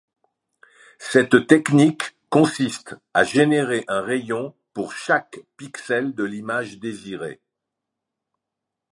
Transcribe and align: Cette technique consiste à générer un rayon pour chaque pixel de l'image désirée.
Cette 0.97 1.45
technique 1.45 2.15
consiste 2.31 2.95
à 3.13 3.23
générer 3.23 3.85
un 3.87 4.01
rayon 4.01 4.55
pour 4.73 4.93
chaque 4.93 5.37
pixel 5.57 6.15
de 6.15 6.23
l'image 6.23 6.79
désirée. 6.79 7.39